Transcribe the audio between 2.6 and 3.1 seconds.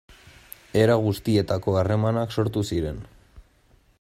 ziren.